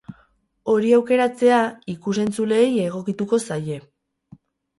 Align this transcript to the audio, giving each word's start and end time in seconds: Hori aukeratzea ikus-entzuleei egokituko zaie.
Hori 0.71 0.93
aukeratzea 0.99 1.59
ikus-entzuleei 1.93 2.71
egokituko 2.87 3.41
zaie. 3.51 3.79